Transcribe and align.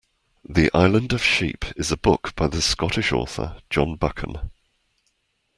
The 0.43 0.71
Island 0.73 1.13
of 1.13 1.23
Sheep 1.23 1.63
is 1.77 1.91
a 1.91 1.95
book 1.95 2.33
by 2.35 2.47
the 2.47 2.59
Scottish 2.59 3.11
author 3.11 3.59
John 3.69 3.97
Buchan 3.97 4.49